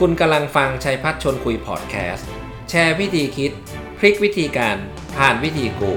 [0.00, 2.28] คุณกำลังฟังชัยพัฒชนคุยพอดแคสต์
[2.70, 3.52] แชร์วิธีคิด
[3.98, 4.76] พลิกวิธีการ
[5.16, 5.92] ผ่านวิธีกู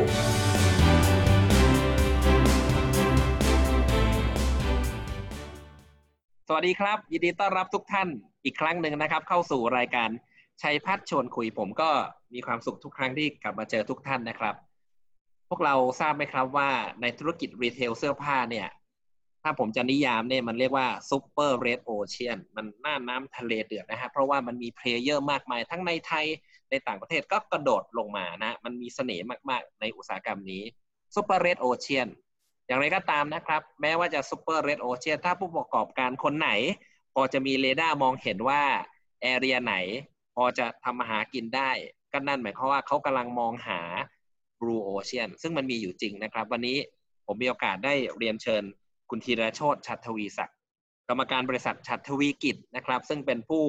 [6.48, 8.08] สวัสดีครับ ยินดีต้อนรับทุกท่าน
[8.46, 10.10] อีกครั้งหนึ่งนะครับ เข้าสู่รายการ
[10.62, 11.90] ชัยพัฒชวนคุยผมก็
[12.34, 14.56] มีความสุขทุกครั้งที่กลับมาเจอทุกท่านนะครับ
[15.50, 16.70] พวกเราทราบไหมครับว่า
[17.02, 18.68] ในธุรกิจรีเทลเสื้อผ้าเนี่ย
[19.50, 26.26] ถ้าผมจะนิยามเนี่ยมันเรียกว่า super red ocean มันน่านน้ำทะเลเดือดนะฮะเพราะว่ามันมี player มากมาย ทั้งในไทย
[26.70, 30.64] ในต่างประเทศก็กระโดดลงมานะ มันมีเสน่ห์มากๆ ในอุตสาหกรรมนี้
[31.16, 32.08] super red ocean
[32.68, 36.50] อย่างไรก็ตามนะครับ แม้ว่าจะ super red ocean ถ้าผู้ประกอบการคนไหน
[37.14, 38.62] พอจะมีเรดาร์มองเห็นว่า
[39.22, 39.76] area ไหน
[40.36, 41.72] พอจะทำมาหากินได้
[42.12, 43.82] ก็นั่นหมายความว่าเขากำลังมองหา
[44.60, 46.78] Blue Ocean ซึ่งมันมีอยู่จริงนะครับ วันนี้
[47.26, 48.64] ผมมีโอกาสได้เรียนเชิญ
[49.10, 50.58] คุณธีรโชตชัดทวีศักดิ์
[51.10, 53.64] กรรมการบริษัทชัดทวีกิจนะครับ ซึ่งเป็นผู้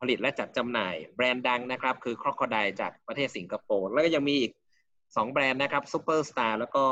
[0.00, 4.52] ผลิตและจัดจำหน่ายแบรนด์ดังนะครับ คือ Crocodile จากประเทศสิงคโปร์แล้วก็ยังมีอีก
[4.92, 6.84] 2 แบรนด์นะครับซูเปอร์สตาร์แล้วก็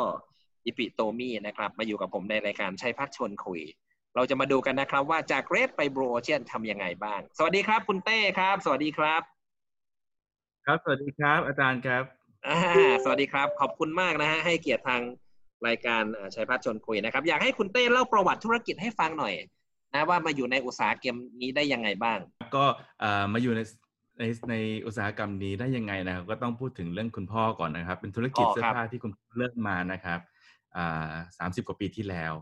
[0.66, 3.60] อิปิโตมี่นะครับ มาอยู่กับผมในรายการชัยพัชร์ชวนคุย
[4.14, 9.22] เราจะมาดูกันนะครับว่าจาก red ไป blue ocean ทำยังไงบ้าง สวัสดีครับคุณเต้ครับ สวัสดีครับ
[10.66, 12.04] ครับ สวัสดีครับ อาจารย์ครับ
[12.46, 12.58] อ่า
[13.04, 15.02] สวัสดีครับ ขอบคุณมากนะฮะให้เกียรติทาง
[15.68, 19.34] รายการเอ่อชัยพัฒชวนคุยนะครับ อยากให้คุณเต้เล่าประวัติธุรกิจให้ฟังหน่อย
[19.92, 22.18] นะว่ามาอยู่ในอุตสาหกรรมนี้ได้ยังไงบ้าง
[22.54, 22.64] ก็
[23.00, 23.60] เอ่อมาอยู่ใน
[24.18, 24.54] ในใน
[24.86, 30.20] อุตสาหกรรมนี้ได้ยังไงนะครับก็ต้องพูดถึงเรื่องคุณพ่อก่อนนะครับ เป็นธุรกิจอ๋อเสื้อครับผ้าที่คุณพ่อเริ่มมานะครับ
[30.76, 32.32] อ่าสามสิบกว่าปีที่แล้ว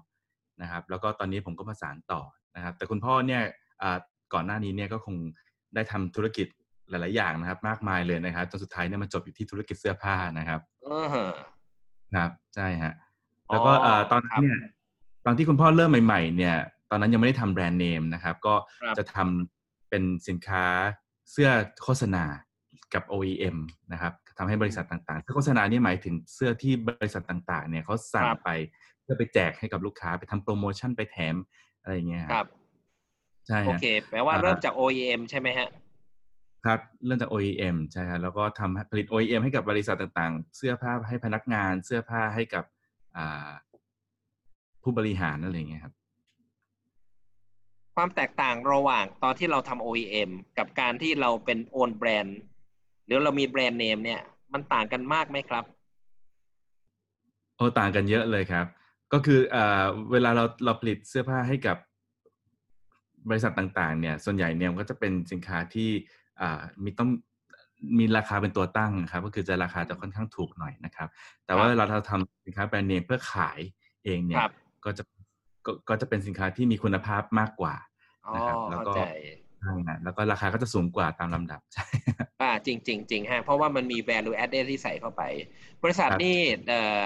[0.62, 2.20] นะครับ แล้วก็ตอนนี้ผมก็มาสานต่อ
[2.56, 3.42] นะครับ แต่คุณพ่อเนี่ย
[3.82, 3.98] อ่า
[4.34, 5.16] ก่อนหน้านี้เนี่ยก็คง
[5.74, 6.46] ได้ทำธุรกิจ
[6.90, 11.26] หลาย ๆ อย่างนะครับ มากมายเลยนะครับจนสุดท้ายเนี่ยมาจบอยู่ที่ธุรกิจเสื้อผ้านะครับเออฮะ
[12.14, 13.11] ครับใช่ฮะอ๋อ
[13.52, 14.58] แล้วก็เอ่อตอนครันั้นบเนี่ย
[15.24, 16.56] ตอนที่คุณพ่อเริ่มใหม่ ๆ เนี่ย
[16.90, 20.64] ตอนนั้นยังไม่ได้ทำแบรนด์เนมนะครับ ก็ครับจะทำเป็นสินค้า
[21.30, 21.50] เสื้อ
[21.82, 22.24] โฆษณา
[22.94, 23.56] กับ OEM
[23.92, 28.48] นะครับทำให้บริษัทต่างๆเสื้อโฆษณานี่หมายถึงเสื้อที่บริษัทต่างๆ เนี่ยเขาสั่งไป
[29.02, 31.34] เพื่อไปแจกให้กับลูกค้าไปทำโปรโมชั่นไปแถม
[31.82, 32.46] อะไรอย่างเงี้ยครับ
[33.46, 35.68] ใช่โอฮะเค แปลว่าอ่าเริ่มจาก OEM ใช่ไหมฮะ
[36.66, 42.71] ครับเริ่มจาก OEM ใช่ครับแล้วก็ทำผลิต OEM ให้กับบริษัทต่างๆ เสื้อผ้าให้พนักงาน เสื้อผ้าให้กับอ่า
[44.82, 45.94] ผู้บริหารอะไรอย่างเงี้ยครับ
[47.94, 52.38] ความแตกต่างระหว่างตอนที่เราทำ OEM กับการที่เราเป็นโอนแบรนด์
[53.04, 54.20] หรือเรามีแบรนด์เนมเนี่ย
[54.52, 55.64] มันต่างกันมากไหมครับ
[57.56, 58.66] โอ้ต่างกันเยอะเลยครับ
[59.12, 61.76] ก็คือเอ่อเวลาเราเราผลิตเสื้อผ้าให้กับ
[63.28, 65.90] บริษัทต่างๆ เนี่ย ส่วนใหญ่เนี่ยมันก็จะเป็นสินค้าที่
[66.40, 67.10] อ่ามีต้อง
[67.98, 71.08] มีราคาเป็นตัวตั้งครับ ก็คือจะราคาจะค่อนข้างถูกหน่อยนะครับ
[71.46, 73.58] แต่ว่าครับเวลาเราทำสินค้าแบรนด์เนมเพื่อขาย
[74.04, 74.52] เองเนี่คยรับ
[74.84, 75.02] ก็จะ
[75.66, 77.74] ก็ก็จะเป็นสินค้าที่มีคุณภาพมากกว่า
[78.26, 79.00] อ๋อนะครับ แล้วเข้าก็ใจ
[79.60, 81.86] ใช่ฮะแล้วก็ราคาก็จะสูงกว่าตามลำดับใช่
[82.42, 85.22] อ่าจริงจริงจริงฮะเพราะว่ามันมี value added ที่ใส่เข้าไป
[85.82, 86.38] บริษัทครับนี่
[86.68, 87.02] เอ่อ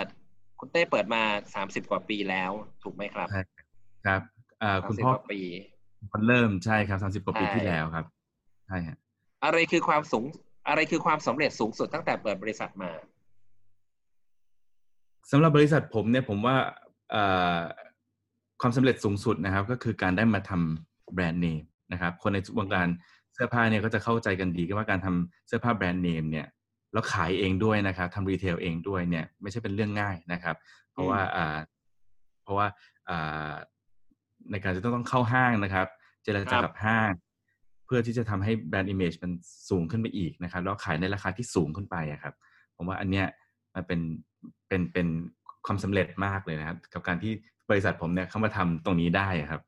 [0.59, 1.23] คุณเต้เปิดมา
[1.55, 2.51] สามสิบกว่าปีแล้ว
[2.83, 3.41] ถูกไหมครับใช่
[4.07, 4.21] ครับ
[4.63, 5.41] อ่าสามคุณสิบพ่อกว่าปี
[6.13, 8.05] คนเริ่มใช่ครับสามสิบกว่าปีใช่ที่แล้วครับ
[8.67, 8.97] ใช่ฮะ
[9.45, 10.25] อะไรคือความสูง
[10.69, 12.91] อะไรคือความสำเร็จสูงสุดตั้งแต่เปิดบริษัทมา
[15.31, 16.57] สำหรับบริษัทผมเนี่ยผมว่า
[17.11, 17.25] เอ่
[17.57, 17.61] อ
[18.61, 21.63] ความสำเร็จสูงสุดนะครับ ก็คือการได้มาทำแบรนด์เนม
[21.93, 22.89] นะครับ คนในวงการ
[23.35, 26.47] เสื้อผ้าเนี่ยก็จะเข้าใจกันดีก็ว่าการทำเสื้อผ้าแบรนด์เนมเนี่ย
[26.93, 30.57] แล้วขายเองด้วยนะครับทำรีเทลเองด้วยเนี่ยไม่ใช่เป็นเรื่องง่ายนะครับ
[30.93, 31.59] เพราะว่าอ่า
[32.43, 32.67] เพราะว่า
[33.09, 33.53] อ่า
[34.51, 35.87] ในการจะต้องต้องเข้าห้างนะครับ
[36.25, 37.11] เจรจาครับกับห้าง
[37.87, 39.33] เพื่อที่จะทำให้แบรนด์ i ม a g e มัน
[39.71, 42.35] สูงขึ้นไปอีกนะครับแล้วขายในราคาที่สูงขึ้นไปอะครับ
[42.77, 43.27] ผมว่าอันเนี้ย
[43.75, 44.01] มันเป็น
[44.69, 45.07] เป็นเป็น
[45.67, 47.33] ความสำเร็จมากเลยนะครับ กับการที่
[47.71, 49.61] บริษัทผมเนี่ยเข้ามาทำตรงนี้ได้อะครับ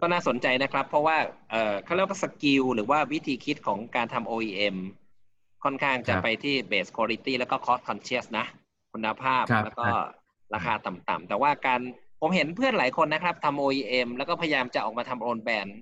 [0.00, 1.16] ก็น่าสนใจนะครับ เพราะว่า
[1.50, 4.76] เอ่อเขาเรียกว่าสกิลหรือว่าวิธีคิดของการทำ OEM
[5.64, 8.46] ค่อนข้างจะครับไปที่ base quality แล้วก็ cost conscious นะ
[8.92, 10.08] คุณภาพครับแล้วก็ครับ
[10.54, 11.80] ราคาต่ำๆแต่ว่าการ
[12.20, 15.76] ผมเห็นเพื่อนหลายคนนะครับทำ OEM แล้วก็พยายามจะออกมาทำโอนแบรนด์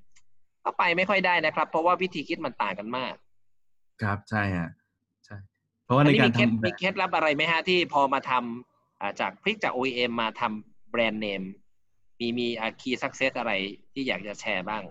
[0.68, 3.14] ก็ไปไม่ค่อยได้นะครับ เพราะว่าวิธีคิดมันต่างกันมาก
[4.02, 4.68] ครับใช่ฮะ
[5.24, 5.36] ใช่
[5.84, 11.42] เพราะว่าอันในนี้การมีเคล็ดทำแบรนด์มีเคล็ดลับอะไรไหมฮะที่พอมาทำอ่าจากพลิกจาก OEM มาทำแบรนด์เนม
[12.18, 13.52] มีมีอา key success อะไร
[13.92, 14.82] ที่อยากจะแชร์บ้าง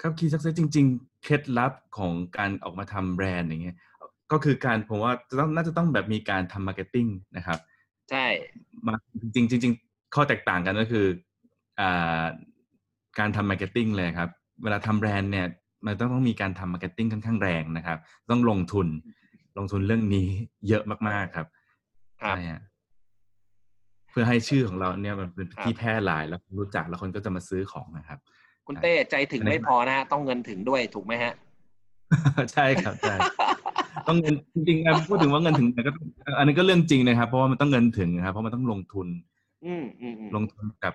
[0.00, 3.76] ครับ key success จริง ๆ เคล็ดลับของการออกมาทำแบรนด์อย่างเงี้ย
[4.32, 7.06] ก็คือการผมว่าจะต้องน่าจะต้องแบบมีการทำ marketing
[7.36, 7.58] นะครับ
[8.10, 8.26] ใช่
[8.86, 11.06] มาจริงๆจริงๆข้อแตกต่างกันก็คือ
[11.80, 12.22] อ่า
[13.20, 14.28] การทำ marketing เลยครับ
[14.62, 15.46] เวลาทำแบรนด์เนี่ย
[15.86, 17.98] มันต้องต้องมีการทำ marketing ค่อนข้างแรงนะครับ
[18.30, 18.86] ต้องลงทุน
[19.58, 20.28] ลงทุนเรื่องนี้
[20.68, 21.46] เยอะมากๆครับ
[22.22, 22.62] ครับใช่ฮะ
[24.10, 28.18] เพื่อให้ชื่อของเราเนี่ยมันเป็นครับที่แพร่หลายแล้วรู้จักแล้วคนก็จะมาซื้อของนะครับ
[28.66, 31.32] คุณเต้ใจถึงไม่พอนะฮะต้องเงินถึงด้วยถูกไหมฮะ
[32.52, 33.16] ใช่ครับใช่
[34.08, 35.92] ต้องเงินจริงๆครับพูดถึงว่าเงินถึงก็
[36.38, 39.06] อันนี้ก็เรื่องจริงนะครับ เพราะว่ามันต้องเงินถึงนะครับ เพราะมันต้องลงทุน
[39.66, 40.94] อืมอืมอืมลงทุนกับ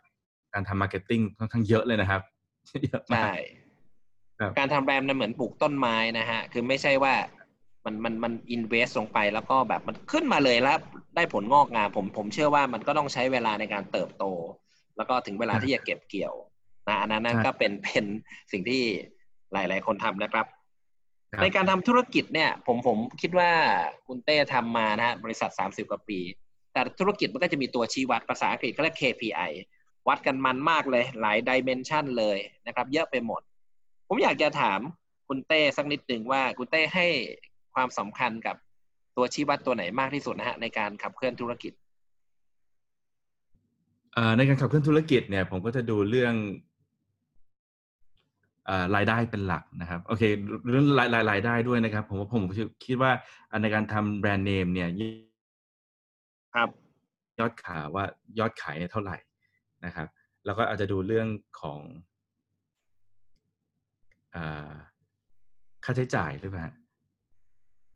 [0.55, 2.21] การทำ marketing ค่อนข้างเยอะเลยนะครับ
[2.85, 3.35] เยอะมากใช่
[4.39, 7.13] ครับการทำแบรนด์มันเหมือนปลูกต้นไม้นะฮะ คือไม่ใช่ว่า
[7.85, 10.77] มันมันมัน invest ลงไปแล้วก็แบบมันขึ้นมาเลยแล้ว
[11.15, 14.25] ได้ผลงอกงามผมผมเชื่อว่ามันก็ต้องใช้เวลาในการเติบโต
[14.97, 16.33] แล้วก็ถึงเวลาที่จะเก็บเกี่ยว
[16.87, 18.05] นะอันนั้นนั่นก็เป็นเป็น
[18.51, 18.81] สิ่งที่
[19.53, 20.45] หลาย ๆ คนทำนะครับ
[21.33, 23.51] ครับ ในการทำธุรกิจเนี่ย ผมผมคิดว่า
[24.07, 26.19] คุณเต้ทำมานะฮะบริษัท 30 กว่าปี
[26.73, 29.51] แต่ธุรกิจมันก็จะมีตัวชี้วัดภาษาอังกฤษเขาเรียก KPI
[30.07, 32.37] วัดกันมันมากเลย หลายดิเมนชันเลย
[32.67, 33.41] นะครับ เยอะไปหมด
[34.07, 34.79] ผมอยากจะถาม
[35.27, 37.07] คุณเต้สักนิดหนึ่งว่าคุณเต้ให้
[37.73, 38.55] ความสำคัญกับ
[39.15, 41.73] ตัวชี้วัดตัวไหนมากที่สุดนะฮะในการขับเคลื่อนธุรกิจ
[44.13, 46.33] เอ่อในการขับเคลื่อนธุรกิจเนี่ยผมก็จะดูเรื่อง
[48.65, 50.23] เอ่อรายได้เป็นหลักนะครับโอเค
[50.69, 52.43] เรื่องรายรายรายได้ด้วยนะครับ ผมว่าผม
[52.85, 53.11] คิดว่า
[53.51, 54.89] อันในการทำแบรนด์เนมเนี่ย
[56.55, 56.69] ครับ
[57.39, 58.05] ยอดขายว่า
[58.39, 59.17] ยอดขายเนี่ยเท่าไหร่
[59.85, 60.07] นะครับ
[60.45, 61.27] แล้วก็อาจจะดูเรื่อง
[61.61, 61.79] ของ
[64.35, 64.73] อา
[65.85, 66.73] ค่าใช้จ่ายหรือเปล่าฮะ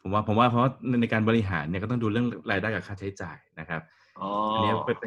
[0.01, 0.63] ผมว่าผมว่าเพราะ
[1.01, 3.81] ในการบริหารเนี่ยก็ต้องดูเรื่องรายได้กับค่าใช้จ่ายนะครับ
[4.19, 4.97] อ๋ออันนี้เป็น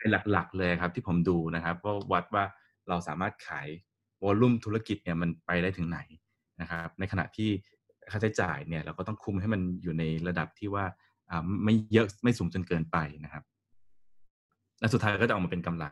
[0.00, 2.44] เป็นหลักๆเลยครับ ที่ผมดูนะครับว่าวัดว่า
[2.88, 3.68] เราสามารถขาย
[4.22, 6.00] วอลลุ่มธุรกิจเนี่ยมันไปได้ถึงไหน
[6.60, 7.50] นะครับ ในขณะที่
[8.10, 10.84] ค่าใช้จ่ายเนี่ยเราก็ต้องคุมให้มันอยู่ในระดับที่ว่า
[11.30, 13.42] อ่าไม่เยอะไม่สูงจนเกินไปนะครับ
[14.80, 15.84] และสุดท้ายก็จะออกมาเป็นกำไร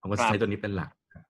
[0.00, 1.24] ผมก็ครับใช้ตัวนี้เป็นหลักครับ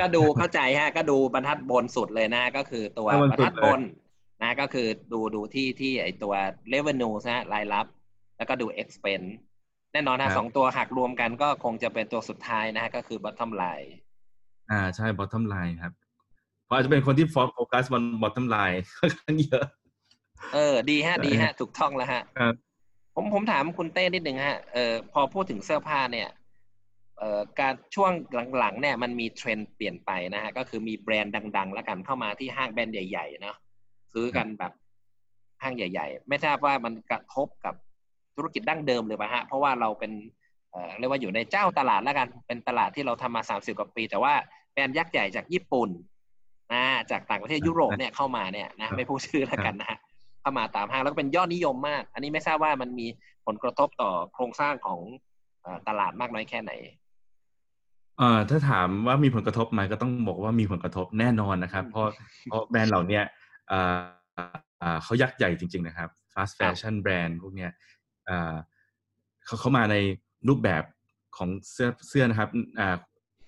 [0.00, 3.80] ก็ดูเข้าใจฮะ ก็ดูบรรทัดบนสุดเลยนะ ก็คือตัวบรรบรทัรดทับดนบน
[4.42, 6.34] นะ ก็คือดูดูที่ที่ไอตัว
[6.72, 7.86] revenue นะฮะรายรับ
[8.36, 9.30] แล้วก็ดู expense
[9.92, 13.90] แน่นอนครันะบสองตัวหักรวมกันก็คงจะเป็นตัวสุดท้ายนะฮะก็คือ bottom line
[14.70, 15.92] อ่าใช่ bottom line ครับ
[16.64, 19.66] เพราะอาจจะเป็นคนที่โฟกัสบน bottom line ค่อนข้างเยอะ
[20.54, 22.54] เออ ดีฮะใช่ดีฮะ ถูกต้องแล้วฮะครับ
[23.14, 26.28] ผมผมถามคุณเต้นิดหนึ่งฮะเออพอพูดถึงเสื้อผ้าเนี่ย
[27.18, 28.12] เอ่อการช่วง
[28.58, 33.56] หลังๆเนี่ยมันมีเทรนด์เปลี่ยนไปนะฮะก็คือมีแบรนด์ดัง ๆ แล้วกันเข้ามาที่ห้างแบรนด์ใหญ่ๆเนาะ
[34.12, 34.72] ซื้อกันแบบ
[35.62, 37.74] ห้างใหญ่ ๆ ไม่ทราบว่ามันกระทบกับ
[38.36, 40.12] ธุรกิจดั้งเดิมหรือเปล่าฮะเพราะว่าเราเป็น
[40.70, 44.34] เอ่อเรียกว่าอยู่ในเจ้าตลาดแล้วกันเป็นตลาดที่เราทำมาสามสิบกว่าปี แต่ว่า
[44.72, 45.90] แบรนด์ยักษ์ใหญ่จากญี่ปุ่น
[46.72, 49.98] นะจากต่างประเทศยุโรปเนี่ยเข้ามาเนี่ยนะไม่พูดชื่อแล้วกันนะฮะ
[50.42, 53.06] เข้ามาตามห้างแล้วก็เป็นยอดนิยมมาก อันนี้ไม่ทราบว่ามันมี
[53.46, 55.00] ผลกระทบต่อโครงสร้างของ
[55.62, 56.72] เอ่อตลาดมากน้อยแค่ไหน
[58.18, 62.08] เอ่อถ้าถามว่ามีผลกระทบไหมก็ต้องบอกว่ามีผลกระทบแน่นอนนะครับ เพราะ
[62.44, 63.24] เพราะแบรนด์เหล่าเนี้ย
[63.70, 64.00] อ่า
[64.82, 67.70] อ่าเขายักษ์ใหญ่จริง ๆ นะครับ fast fashion แบรนด์พวกเนี้ย
[68.28, 68.54] อ่า
[69.46, 69.96] เขาเข้ามาใน
[70.48, 70.82] รูปแบบ
[71.36, 72.48] ของเสื้อเสื้อนะครับ
[72.80, 72.96] อ่า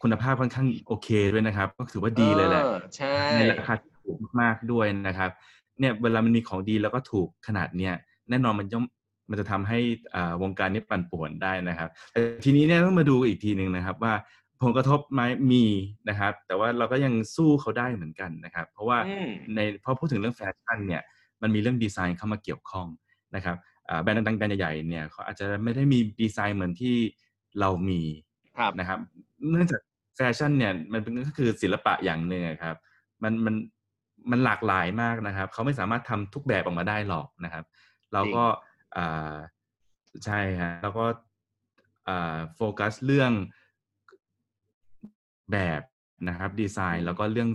[0.02, 5.30] คุณภาพค่อนข้างโอเคด้วยนะครับ ก็ถือว่าดีเลยแหละออใช่ในราคาที่ถูกมากๆด้วยนะครับ
[5.80, 7.94] เนี่ยเวลามันมีของดีแล้วก็ถูกขนาดเนี้ย
[8.30, 8.84] แน่นอนมันย่อม
[9.30, 9.78] มันจะทำให้
[10.14, 14.14] อ่าวงการนี้ปั่นป่วนได้นะครับแต่ทีนี้เนี่ยต้องมาดูอีกทีหนึ่งนะครับว่า
[14.62, 15.22] ผลกระทบไหม
[15.52, 15.64] มี
[16.08, 21.02] นะครับ แต่ว่าเราก็ยังสู้เขาได้เหมือนกันนะครับ เพราะว่าอืมในพอพูดถึงเรื่องแฟชั่นเนี่ย
[21.42, 22.86] มันมีเรื่องดีไซน์เข้ามาเกี่ยวข้อง
[23.34, 23.56] นะครับ
[23.88, 26.96] อ่าแบรนด์ดังๆแบรนด์ใหญ่ๆเนี่ยเขาอาจจะไม่ได้มีดีไซน์เหมือนที่
[27.60, 28.00] เรามี
[28.58, 28.98] ครับนะครับ
[29.50, 29.80] เนื่องจาก
[30.16, 32.76] แฟชั่นเนี่ยมันเป็นก็คือศิลปะอย่างหนึ่งอะครับ
[33.22, 33.54] มันมัน
[34.30, 37.64] มันหลากหลายมากนะครับ เขาไม่สามารถทำทุกแบบออกมาได้หรอกนะครับ
[38.12, 38.44] เราก็
[38.96, 39.34] อ่า
[40.24, 41.04] ใช่ฮะแล้วก็
[42.08, 43.32] อ่าโฟกัสเรื่อง
[45.52, 45.82] แบบ
[46.28, 47.48] นะครับดีไซน์แล้วก็เรื่อง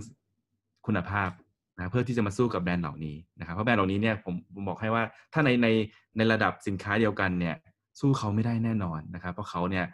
[0.86, 1.30] คุณภาพ
[1.76, 5.68] นะเพื่อที่จะมาสู้กับแบรนด์เหล่านี้นะครับ เพราะแบรนด์เหล่านี้เนี่ยผมผมบอกให้ว่าถ้าในใน
[6.16, 7.56] ในระดับสินค้าเดียวกันเนี่ย
[8.00, 9.84] สู้เขาไม่ได้แน่นอนนะครับ เพราะเขาเนี่ย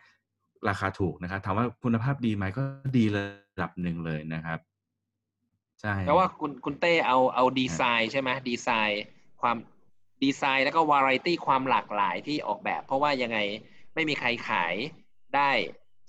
[0.68, 2.62] ราคาถูกนะครับถามว่าคุณภาพดีไหมก็
[2.96, 3.24] ดีระ
[3.62, 4.58] ดับหนึ่งเลยนะครับ
[5.80, 9.02] ใช่แปลว่าคุณคุณเต้เอาเอาดีไซน์ใช่ไหมดีไซน์
[9.40, 9.56] ความ
[10.24, 13.38] ดีไซน์แล้วก็วาไรตี้ความหลากหลายที่ออกแบบ เพราะว่ายังไง
[13.94, 14.74] ไม่มีใครขาย
[15.36, 15.50] ได้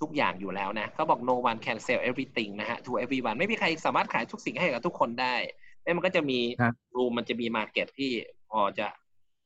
[0.00, 5.34] ทุกอย่างอยู่แล้วนะเขาบอก no one can sell everything นะฮะ to everyone ไม่มีใครสามารถขายทุกสิ่งให้กับทุกคนได้
[5.82, 8.10] แล้วมันก็จะมีครับรูมมันจะมีมาเก็ตที่
[8.50, 8.88] พอจะ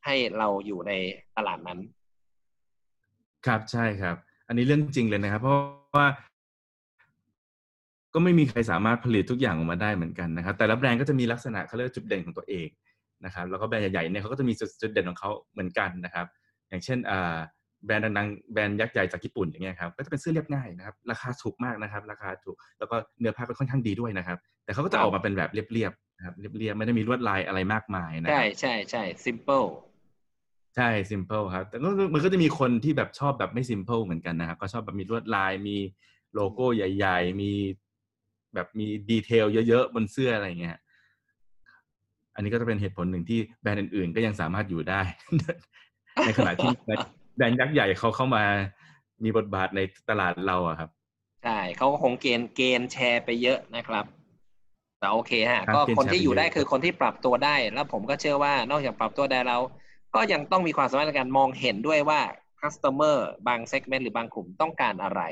[0.05, 0.93] ให้เราอยู่ใน
[1.37, 1.79] ตลาดนั้น
[3.47, 4.17] ครับใช่ครับ
[4.49, 5.59] อันนี้เรื่องจริงเลยนะครับ เพราะ
[5.97, 6.07] ว่า
[8.15, 12.69] ก็ไม่มีใครสามารถผลิตทุกอย่างออกมาได้เหมือนกันนะครับ แต่ละแบรนด์ก็จะมีลักษณะเขาเรียกว่าจุดเด่นของตัวเอง
[13.25, 16.27] นะครับ แล้วก็แบรนด์ใหญ่ๆเนี่ยเขาก็จะมีจุดจุดเด่นของเขาเหมือนกันนะครับ
[16.69, 17.37] อย่างเช่นอ่า
[17.85, 29.69] แบรนด์ดังๆ แบรนด์ยักษ์ใหญ่จากญี่ปุ่นอย่างเงี้ยครับ ก็จะเป็นเสื้อเรียบง่ายนะครับ ราคาถูกมากนะครับ ราคาถูก แล้วก็เนื้อผ้าก็ค่อนข้างดีด้วยนะครับ แต่เขาก็คจะรับออกมาเป็นแบบเรียบๆนะครับ เรียบๆ ไม่ได้มีลวดลายอะไรมากมายนะคใช่รับใช่ใช่ simple
[30.77, 35.77] ใช่ simple ครับ แต่ก็มันก็จะมีคนที่แบบชอบแบบไม่ simple เหมือนกันนะครับ ก็ชอบแบบมีลวดลาย มี
[36.35, 37.53] โลโก้ใหญ่ ๆ มี
[38.55, 40.77] แบบมี detail เยอะๆบนเสื้ออะไรเงี้ย
[42.35, 45.01] อันนี้ก็จะเป็นเหตุผลหนึ่งที่แบรนด์อื่นๆ ก็ยังสามารถอยู่ได้
[46.27, 46.73] ในขณะที่
[47.37, 48.45] แบรนด์ยักษ์ใหญ่เขาเข้ามา
[49.25, 49.81] มีบทบาทใน
[50.11, 50.91] ตลาดเราอะครับ
[51.45, 54.05] ใช่เขาก็คง gain gain share ไปเยอะนะครับ
[54.99, 59.61] แต่โอเคฮะครับก็ gain คนที่แชร์ไปอยู่ได้เยอะคือคนที่ปรับตัวได้ แล้วผมก็เชื่อว่านอกจากปรับตัวได้แล้ว
[60.15, 62.21] ก็ยังต้องมีความสามารถในการมองเห็นด้วยว่า
[62.61, 65.23] customer บาง segment หรือบางกลุ่มต้องการอะไร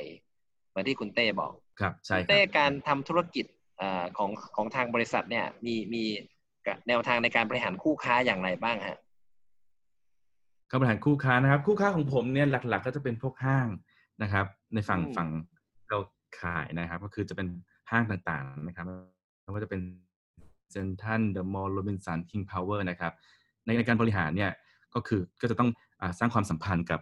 [0.69, 3.45] เหมือนที่คุณเต้บอก ครับใช่คุณครัเต้บการทำธุรกิจ
[3.79, 6.03] เอ่อของของทางบริษัทเนี่ย มีมี
[6.89, 8.99] แนวทางในการบริหารคู่ค้าอย่างไรบ้างฮะ
[10.71, 13.69] การบริหารคู่ค้านะครับ คู่ค้าของผมเนี่ยหลัก ๆ ก็จะเป็นพวกห้าง
[14.23, 15.29] นะครับ ในฝั่งอืมฝั่ง
[15.89, 15.99] เรา
[16.41, 17.49] ขายนะครับ ก็คือจะเป็น
[17.91, 18.85] ห้างต่างๆนะครับ
[19.43, 19.81] ไม่ว่าจะเป็น
[20.71, 23.13] เซ็นทรัลเดอะมอลล์โรบินสันคิงพาวเวอร์นะครับ
[23.65, 24.51] ในในการบริหารเนี่ย
[24.95, 27.01] ก็คือก็จะต้องอาสร้างความสัมพันธ์กับ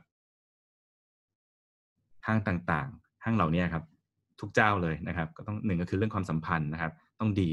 [2.26, 3.84] ห้างต่างๆ ห้างเหล่านี้ครับ
[4.40, 7.50] ทุกเจ้าเลยนะครับ ก็ต้องหนึ่งก็คือเรื่องความสัมพันธ์นะครับ ต้องดี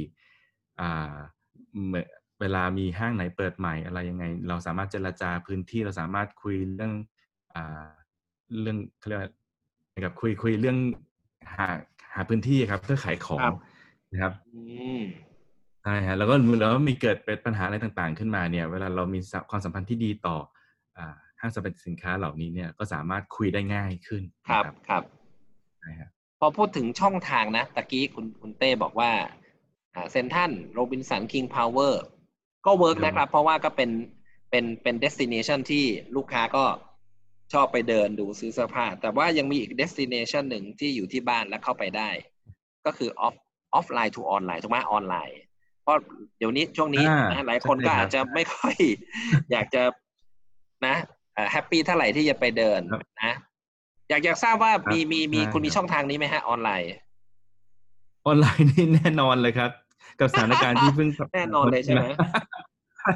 [0.79, 1.15] อ่า
[1.89, 2.05] เมื่อ
[2.41, 6.93] เวลามีห้างไหนเปิดใหม่อะไรยังไง เราสามารถเจรจาพื้นที่เราสามารถคุยเรื่อง
[7.55, 7.87] อ่า
[8.61, 9.31] เรื่องเขาเรียกว่า
[9.95, 10.77] นะครับคุยคุยเรื่อง
[11.55, 11.67] หา
[12.13, 13.55] หาพื้นที่ครับ เพื่อขายของครับ
[14.11, 14.61] นะครับอื
[14.99, 15.01] ม
[15.83, 20.37] ใช่ฮะแล้วก็แล้วมีเกิดเป็นปัญหาอะไรต่างๆ ขึ้นมาเนี่ย เวลาเรามีความสัมพันธ์ที่ดีต่อ
[20.97, 25.03] อ่าห้างสรรพสินค้าเหล่านี้เนี่ยก็สามารถคุยได้ง่ายขึ้นครับนะครับ
[25.79, 29.11] ใช่ครับ พอพูดถึงช่องทางนะตะกี้คุณคุณเต้บอกว่า
[30.11, 32.03] เซ็นทรัลโรบินสันคิงพาวเวอร์
[32.65, 33.89] ก็ work นะครับ เพราะว่าก็เป็น
[34.49, 36.63] เป็นเป็น destination ที่ลูกค้าก็
[37.53, 42.09] ชอบไปเดินดูซื้อเสื้อผ้า แต่ว่ายังมีอีก destination หนึ่งที่อยู่ที่บ้านแล้วเข้าไปได้
[42.85, 43.35] ก็คือ off
[43.73, 45.37] offline to online ถูกไหมออนไลน์
[45.83, 45.97] เพราะ
[46.37, 48.75] เดี๋ยวนี้ช่วงนี้อ่านะหลายคนใช่ก็ครับอาจจะไม่ค่อย
[49.51, 49.83] อยากจะ
[50.85, 50.95] นะ
[51.51, 53.33] happy เท่าไหร่ที่จะไปเดินครับนะ
[54.09, 56.87] อยากอยากทราบว่าครับมีมีมีใช่คุณมีครับช่องทางนี้ไหมฮะออนไลน์
[58.25, 59.71] ออนไลน์นี่แน่นอนเลยครับ
[60.19, 62.05] กับสถานการณ์ที่เพิ่งแน่นอนเลยใช่ไหม
[62.99, 63.13] ใช่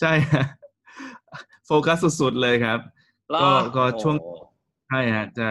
[0.00, 0.44] ใช่ฮะ
[1.66, 2.78] โฟกัสสุดๆเลยครับ
[3.30, 4.32] เหรอก็ก็ช่วงโอ้
[4.88, 5.50] ใช่ฮะใช่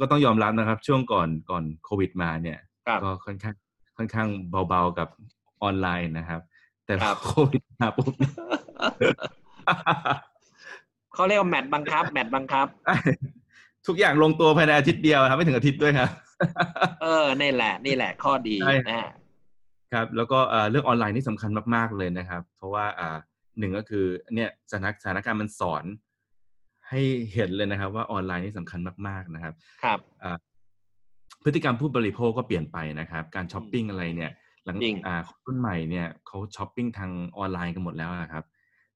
[0.00, 3.54] ก็ต้องยอมรับนะครับ ช่วงก่อนก่อนโควิดมาเนี่ยครับก็ค่อนข้าง
[3.96, 4.28] ค่อนข้าง
[4.68, 5.08] เบาๆกับ
[5.62, 6.40] ออนไลน์นะครับ
[6.84, 8.12] แต่ครับโควิดมาปุ๊บ
[11.14, 12.66] เขาเรียกว่าแมตช์บังคับ แมตช์บังคับ
[13.88, 16.10] ทุกอย่างลงตัวภายในอาทิตย์เดียวครับไม่ถึงอาทิตย์ด้วยครับ
[17.02, 19.12] เออนี่แหละนี่แหละข้อดีใช่นะ
[19.92, 23.16] ครับ แล้วก็เอ่อเรื่องออนไลน์นี่สำคัญมากๆเลยนะครับ เพราะว่าอ่า
[23.58, 25.84] หนึ่งก็คือเนี่ยสถานสถานการณ์มันสอน
[26.88, 27.00] ให้
[27.32, 30.36] เห็นเลยนะครับ ว่าออนไลน์นี่สำคัญมากๆนะครับ ครับอ่า
[31.44, 34.32] พฤติกรรมผู้บริโภคก็เปลี่ยนไปนะครับ การช้อปปิ้งอะไรเนี่ย
[34.64, 38.44] หลังจริงอ่าคนรุ่นใหม่เนี่ยเขาช้อปปิ้งทางออนไลน์กันหมดแล้วนะครับ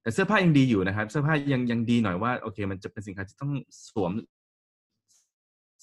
[0.03, 3.53] แต่เสื้อผ้ายังดีอยู่นะครับ เสื้อผ้ายังยังดีหน่อยว่าโอเค มันจะเป็นสินค้าที่ต้อง
[3.89, 4.13] สวม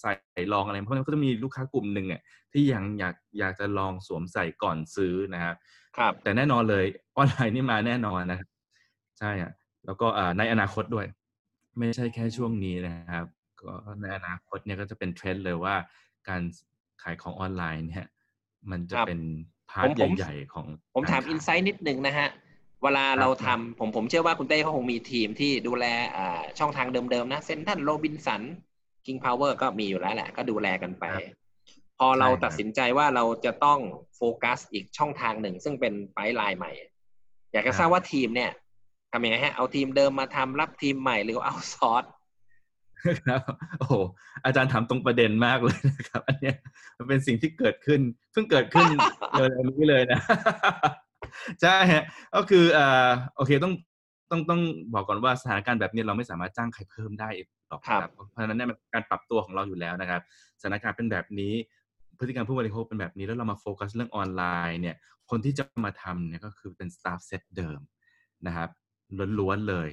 [0.01, 0.11] ใส่
[0.53, 2.21] ลองอะไรเพราะฉะนั้นก็จะมีลูกค้ากลุ่มหนึ่งอะ
[2.53, 5.55] ที่ยังอยากอยากจะลองสวมใส่ก่อนซื้อนะครับ
[5.97, 6.85] ครับ แต่แน่นอนเลย
[7.17, 8.49] ออนไลน์นี่มาแน่นอนนะครับ
[9.19, 9.51] ใช่อะ
[9.85, 11.05] แล้วก็อ่าในอนาคตด้วย
[11.79, 13.27] ไม่ใช่แค่ช่วงนี้นะครับ
[13.61, 15.75] ก็ในอนาคตเนี่ยก็จะเป็นเทรนด์เลยว่า
[16.29, 16.41] การ
[17.03, 18.05] ขายของออนไลน์เนี่ย
[18.71, 19.19] มันจะครับเป็น
[19.71, 22.27] พาร์ทผมผมใหญ่ๆของ ผมถามการขาย insight นิดนึงนะฮะ
[22.83, 25.85] เวลาเราทำผมผมเชื่อว่าคุณเต้เขาคงมีทีมที่ดูแล
[26.17, 28.41] อ่าช่องทางเดิมๆนะเซ็นทรัลโรบินสัน
[29.07, 31.23] คิงพาวเวอร์ก็มีอยู่แล้วแหละ ก็ดูแลกันไปครับ
[31.99, 33.79] พอเราใช่ครับตัดสินใจว่าเราจะต้อง
[34.15, 36.71] โฟกัสอีกช่องทางหนึ่ง ซึ่งเป็นไ i ไลน์ใหม่
[37.53, 38.51] อยากจะทราบว่าทีมเนี่ย
[39.11, 42.03] ทำยังไงฮะ เอาทีมเดิมมาทำรับทีมใหม่หรือเอาซอร์ส
[43.27, 43.41] ครับ
[43.79, 43.95] โอ้โห
[44.45, 46.55] อาจารย์ถามตรงประเด็นมากเลยนะครับ อันเนี้ย
[46.97, 48.87] มันเป็นสิ่งที่เกิดขึ้น เพิ่งเกิดขึ้น
[49.35, 50.19] เร็วๆนี้เลยนะ
[51.61, 52.03] ใช่ฮะ
[52.35, 53.73] ก็คือเอ่อโอเคต้อง
[54.31, 54.61] ต้องต้อง
[54.93, 57.29] บอกก่อนว่าสถานการณ์แบบนี้เราไม่สามารถจ้างใครเพิ่มได้
[57.69, 60.21] หรอกนะครับ เพราะฉะนั้นเนี่ยมันเป็นการปรับตัวของเราอยู่แล้วนะครับ
[60.61, 61.53] สถานการณ์เป็นแบบนี้
[62.19, 64.95] พฤติกรรมผู้บริโภคเป็นแบบนี้แล้วเรามาโฟกัสเรื่องออนไลน์เนี่ย
[65.29, 67.79] คนที่จะมาทำเนี่ยก็คือเป็น staff set เดิม
[68.47, 68.69] นะครับ
[69.39, 69.89] ล้วนๆเลย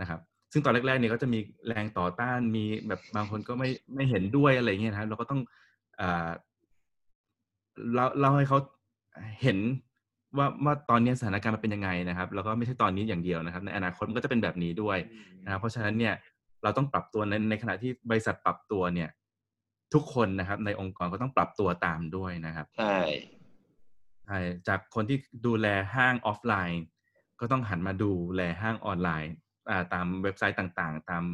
[0.00, 0.20] นะครับ
[0.52, 5.40] ซึ่งตอนแรกๆเนี่ยก็จะมีแรงต่อต้านมีแบบบางคนก็ไม่ไม่เห็นด้วยอะไรเงี้ยนะครับเราก็ต้อง
[6.00, 6.30] อ่า
[7.92, 8.58] เล่าเล่าให้เขา
[9.42, 9.58] เห็น
[10.36, 14.98] ว่าว่าตอนนี้สถานการณ์มันเป็นยังไงนะครับ แล้วก็ไม่ใช่ตอนนี้อย่างเดียวนะครับ ในอนาคตมันก็จะเป็นแบบนี้ด้วย
[15.44, 16.14] นะครับเพราะฉะนั้นเนี่ย
[16.62, 19.10] เราต้องปรับตัวในในขณะที่บริษัทปรับตัวเนี่ย
[19.94, 22.96] ทุกคนนะครับ ในองค์กรก็ต้องปรับตัวตามด้วยนะครับใช่
[24.26, 26.84] ใช่จากคนที่ดูแลห้างออฟไลน์
[27.40, 29.32] ก็ต้องหันมาดูแลห้างออนไลน์
[29.70, 31.24] อ่าตามเว็บไซต์ต่างๆ ตาม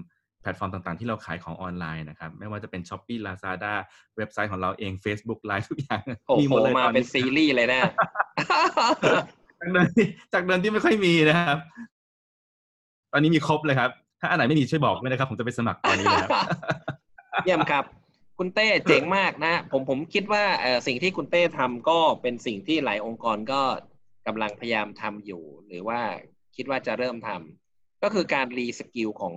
[0.41, 3.75] แพลตฟอร์มต่างๆ ที่เราขายของออนไลน์นะครับ ไม่ว่าจะเป็น Shopee Lazada
[4.17, 7.81] เว็บไซต์ของเราเอง Facebook Live ทุกอย่างโอ้มีโหหมดเลยมาตอนเป็นนี้ซีรีส์เลยนะ
[9.61, 11.59] จากเดิมที่จากเดิมที่ไม่ค่อยมีนะครับ
[13.13, 16.31] ตอนนี้มีครบเลยครับ ถ้าอันไหนไม่มีช่วยบอกด้วยนะครับ ผมจะไปสมัครตอนนี้เลยครับ
[17.45, 17.85] เยี่ยมครับ
[18.39, 23.63] คุณเต้เจ๋งมากนะ ผมผมคิดว่าเออสิ่งที่คุณเต้ทำก็เป็นสิ่งที่หลายองค์กรก็
[24.27, 26.01] กำลังพยายามทำอยู่ หรือว่า
[26.57, 29.35] คิดว่าจะเริ่มทำก็คือการรีสกิลของ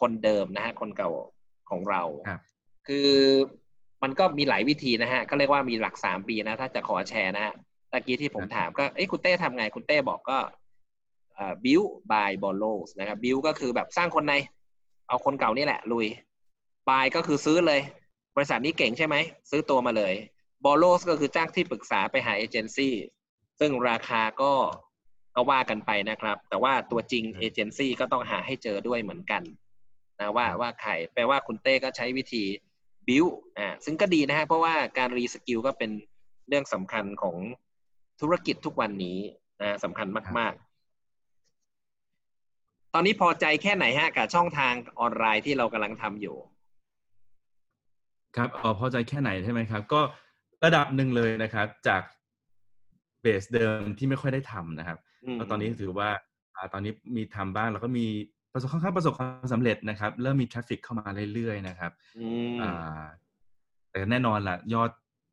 [0.00, 1.10] คนเดิมนะฮะคนเก่า
[1.70, 2.40] ของเราครับ
[2.86, 3.10] คือ
[4.02, 7.54] มันก็มีหลายวิธีนะฮะก็เรียกว่ามีหลักสามปีนะ ถ้าจะขอแชร์นะฮะ
[7.92, 10.38] ตะกี้ที่ผมถามก็เอ้ยคุณเต้ทำไง คุณเต้บอกก็
[11.64, 14.34] build buy borrow นะครับ build ก็คือแบบสร้างคนใน
[15.08, 16.06] เอาคนเก่านี่แหละ ลุย
[16.88, 17.80] buy ก็คือซื้อเลย
[18.36, 19.16] บริษัทนี้เก่งใช่ไหม
[19.50, 20.14] ซื้อตัวมาเลย
[20.64, 22.94] borrow ก็คือจ้างที่ปรึกษาไปหาเอเจนซี่
[23.60, 24.52] ซึ่งราคาก็
[25.34, 29.42] ก็ว่ากันไปนะครับ แต่ว่าตัวจริงเอเจนซี่ก็ต้องหาให้เจอด้วยเหมือนกัน
[30.18, 32.44] นะว่าว่าใครแปลว่าคุณเต้ก็ใช้วิธี
[33.08, 33.24] บิว
[33.58, 35.90] อ่าซึ่งก็ดีนะฮะเพราะว่าการ reskill ก็เป็น
[36.48, 37.36] เรื่องสำคัญของ
[38.20, 39.18] ธุรกิจทุกวันนี้
[39.60, 40.06] นะสำคัญ
[40.38, 40.70] มาก ๆ
[42.94, 46.36] ตอนนี้พอใจแค่ไหนฮะกับช่องทางออนไลน์ที่เรากำลังทำอยู่
[48.36, 50.00] ครับเออพอใจแค่ไหนใช่ไหมครับ ก็
[50.64, 52.02] ระดับหนึ่งเลยนะครับ จาก
[53.22, 56.08] base เดิมที่ไม่ค่อยได้ทำนะครับอืมก็ตอนนี้ถือว่า
[56.56, 58.06] อ่าตอนนี้มีทำบ้างแล้วก็มี
[58.52, 63.02] ประสบค่อนข้างประสบความสำเร็จนะครับ เริ่มมี traffic เข้ามาเรื่อยๆนะครับอืมอ่า
[63.90, 64.90] แต่แน่นอนล่ะ ยอด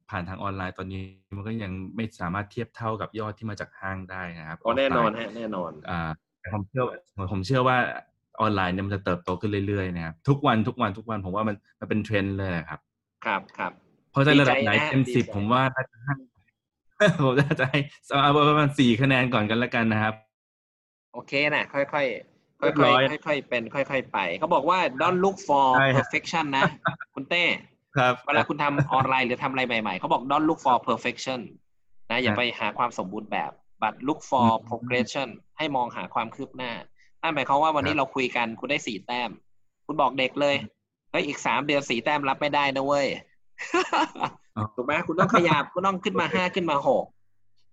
[0.10, 1.02] ผ่านทางออนไลน์ตอนนี้
[1.36, 6.00] มันก็ยังไม่สามารถเทียบเท่ากับยอดที่มาจากห้างได้นะครับอ๋อแน่นอนฟไลฮะแน่นอนอ่า
[6.40, 6.96] แต่ผมเชื่อว่า
[7.32, 7.78] ผมเชื่อว่า
[8.42, 12.80] ออนไลน์เนี่ยมันจะเติบโตขึ้นเรื่อยๆนะครับทุกวันทุกวันทุกวันผมว่ามันมันเป็นเทรนด์เลยนะครับ
[13.26, 13.72] ครับครับ
[14.12, 16.16] เพราะใจระดับไหนดีใจนะเต็มดีสิบใจผมว่าน่าจะให้
[17.24, 17.80] ผมน่าจะให้
[18.24, 20.14] เอาประมาณสี่คะแนนก่อนกันแล้วกันนะครับ
[21.14, 22.06] โอเคนะค่อยๆค่อย
[22.60, 26.64] เรียบๆร้อยค่อยๆเป็น ค่อย ๆ ไป เขาบอกว่า don't look for ใช่ครับ perfection นะ
[27.16, 27.44] คุณเต้
[27.98, 31.40] ครับเวลาคุณทำออนไลน์หรือทำอะไรใหม่ๆเขาบอก don't look for perfection
[32.10, 33.52] นะอย่าครับไปหาความสมบูรณ์แบบ
[33.82, 36.72] but look for อืม progression ให้มองหาความคืบหน้า
[37.22, 39.30] นั่นหมายความว่าวันนี้ครับเราคุยกันคุณได้สี่แต้ม
[39.86, 40.56] คุณบอกเด็กเลย
[41.12, 43.08] เฮ้ยอีกสามเดือนสี่แต้มรับไม่ได้นะเว้ย
[44.56, 47.06] อ๋อถูกไหมคุณต้องขยับคุณต้องขึ้นมาห้าขึ้นมาหก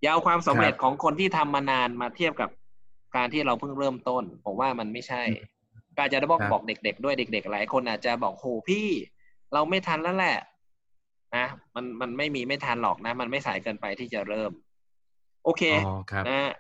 [0.01, 2.51] อย่าเอาความสำเร็จครับของคนที่ทำมานานมาเทียบกับ
[3.17, 5.23] การที่เราเพิ่งเริ่มต้น ผมว่ามันไม่ใช่
[5.97, 8.89] ก็อาจจะได้บอกครับบอกเด็ก ๆ ด้วยเด็ก ๆ หลายคนอาจจะบอกโหพี่
[9.53, 10.39] เราไม่ทันแล้วแหละ
[11.37, 14.53] นะมันมันไม่มีไม่ทันหรอกนะ มันไม่สายเกินไปที่จะเริ่ม
[15.45, 16.53] โอเคอ๋อครับนะ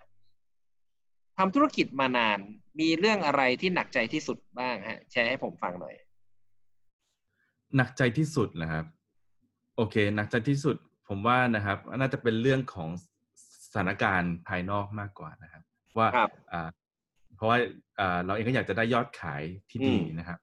[1.38, 2.38] ทำธุรกิจมานาน
[2.80, 5.94] มีเรื่องอะไรที่หนักใจที่สุดบ้างฮะ แชร์ให้ผมฟังหน่อย
[7.76, 8.84] หนักใจที่สุดนะครับ
[9.76, 10.76] โอเค หนักใจที่สุด
[11.08, 12.88] ผมว่านะครับ น่าจะเป็นเรื่องของ
[13.64, 15.62] สถานการณ์ภายนอกมากกว่านะครับ
[15.98, 16.68] ว่าครับอ่า
[17.36, 17.58] เพราะว่า
[18.00, 20.38] อ่าเราเองก็อยากจะได้ยอดขายที่ดีอืมนะครับ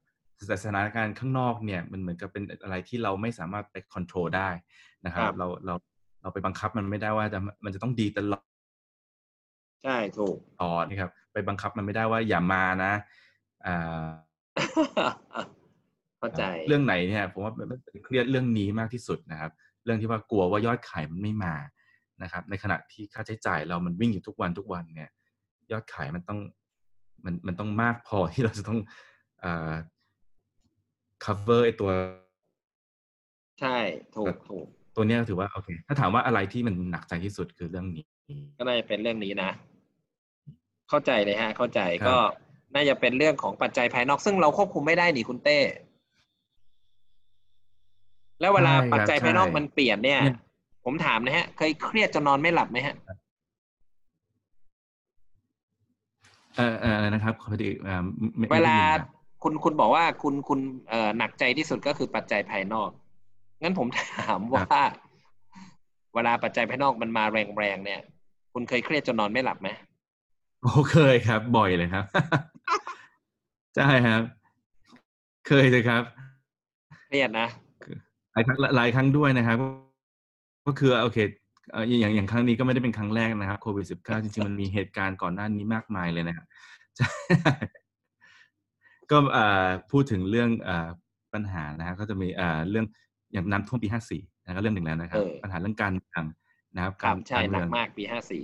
[0.47, 4.49] แต่สถานการณ์ข้างนอกเนี่ยมันเหมือนกับเป็นอะไรที่เราไม่สามารถไปคอนโทรลได้
[5.05, 5.75] นะครับ เราเรา
[6.21, 8.45] เราไปบังคับมันไม่ได้ว่าจะมันจะต้องดีตลอด
[9.83, 12.93] ใช่ถูกต่อนะครับไปบังคับมันไม่ได้ว่าอย่ามานะ
[13.65, 14.07] อ่า
[16.19, 19.51] เข้าใจเรื่องไหนเนี่ยผมว่ามันเป็นเครียดเรื่องนี้มากที่สุดนะครับ
[19.83, 21.55] เรื่องที่ว่ากลัวว่ายอดขายมันไม่มา
[22.23, 25.11] นะครับ ในขณะที่ค่าใช้จ่ายเรามันวิ่งอยู่ทุกวันทุกวันเนี่ย
[25.71, 26.39] ยอดขายมันต้อง
[27.25, 28.79] มันมันต้องมากพอที่เราจะต้อง
[29.43, 29.73] อ่า
[31.25, 31.89] cover ไอตัว
[33.61, 33.77] ใช่
[34.15, 38.05] ถูกถูกตัวเนี้ยถือว่าโอเค ถ้าถามว่าอะไรที่มันหนักใจที่สุดคือเรื่องนี้
[38.57, 39.49] ก็น่าจะเป็นเรื่องนี้นะ
[40.89, 42.17] เข้าใจเลยฮะ เข้าใจครับก็
[42.75, 45.59] น่าจะเป็นเรื่องของปัจจัยภายนอกซึ่งเราควบคุมไม่ได้นี่คุณเต้
[48.39, 50.37] แล้วเวลาใช่ครับปัจจัยภายนอกใช่มันเปลี่ยนเนี่ยเนี่ย
[50.85, 52.95] ผมถามนะฮะ เคยเครียดจนนอนไม่หลับไหมฮะ
[56.57, 58.03] เออเอออะไรนะครับพอดีอ่า
[58.37, 62.89] ไม่เวไม่ได้ลายิน ครับคุณคุณบอกว่าคุณคุณเอ่อหนักใจที่สุดก็คือปัจจัยภายนอก
[63.61, 64.63] งั้นผมถามว่า
[66.13, 67.23] เวลาปัจจัยภายนอกมันมา
[67.57, 68.01] แรงๆเนี่ย
[68.53, 69.69] คุณเคยเครียดจนนอนไม่หลับไหม
[70.61, 72.05] โอ้เคยครับ บ่อยเลยครับ
[73.75, 74.21] ใช่ครับ
[75.47, 76.03] เคยเลยครับ
[77.07, 77.47] เครียดนะ
[78.33, 79.57] หลายครั้งหลายครั้งด้วยนะครับ
[80.65, 81.17] ก็คือโอเค
[81.71, 86.45] เอ่ออย่างอย่างครั้งนี้ก็ไม่ได้เป็นครั้งแรกนะครับโควิดสิบเก้าจริงๆมันมีเหตุการณ์ก่อนหน้านี้มากมายเลยนะครับ
[86.97, 87.09] ใช่
[89.11, 90.89] ก็อ่าพูดถึงเรื่องอ่า
[91.33, 92.85] ปัญหานะฮะก็จะมีอ่าเรื่อง
[93.33, 96.25] อย่างน้ำท่วมปีห้าสี่นะก็เรื่องหนึ่งแล้วนะครับเออปัญหาเรื่องการเมือง
[96.75, 98.43] นะครับครับการใช่การหนัเมืกองมากปีห้าสี่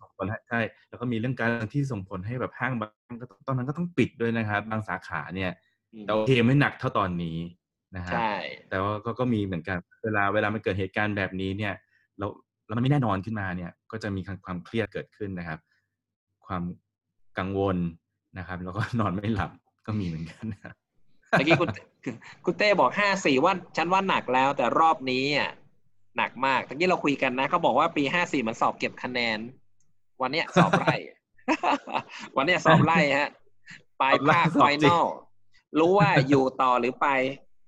[0.00, 5.50] ส่งผลให้ใช่แล้วก็มีเรื่องการที่ส่งผลให้แบบห้างบางก็ตอนนั้นก็ต้องปิดด้วยนะครับ บางสาขาเนี่ย
[6.02, 7.38] แต่โอเคไม่หนักเท่าตอนนี้
[7.96, 8.34] นะฮะใช่
[8.68, 11.74] แต่ว่าก็ก็มีเหมือนกันเวลาเวลามันเกิดเหตุการณ์แบบนี้เนี่ย
[12.18, 12.26] เรา
[12.66, 15.58] แล้วมันไม่แน่นอนขึ้นมาเนี่ย ก็จะมีความเครียดเกิดขึ้นนะครับ
[16.46, 16.62] ความ
[17.38, 17.76] กังวล
[18.38, 19.50] นะครับ แล้วก็นอนไม่หลับ
[19.86, 20.74] ก็มีเหมือนกันนะครับ
[21.30, 21.68] เมื่อกี้คุณ
[22.44, 25.50] คุณเต้บอกห้าสี่ว่าฉันว่าหนักแล้ว แต่รอบนี้อะ
[26.16, 29.38] หนักมากเมื่อกี้เราคุยกันนะเขาบอกว่าปีห้าสี่มันสอบเก็บคะแนน
[30.20, 30.94] วันเนี้ยสอบไล่
[32.36, 33.30] วันเนี้ยสอบไล่ฮะ
[34.00, 35.06] ปลายภาคสอบไล่สอบไฟจรินงอล
[35.78, 37.06] รู้ว่าอยู่ต่อหรือไป